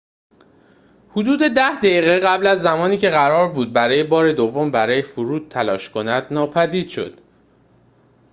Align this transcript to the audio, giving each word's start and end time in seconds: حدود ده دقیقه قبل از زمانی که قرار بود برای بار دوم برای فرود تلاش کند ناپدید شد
حدود 1.09 1.39
ده 1.39 1.75
دقیقه 1.75 2.19
قبل 2.19 2.47
از 2.47 2.61
زمانی 2.61 2.97
که 2.97 3.09
قرار 3.09 3.51
بود 3.53 3.73
برای 3.73 4.03
بار 4.03 4.31
دوم 4.31 4.71
برای 4.71 5.01
فرود 5.01 5.49
تلاش 5.51 5.89
کند 5.89 6.27
ناپدید 6.33 6.87
شد 6.87 7.21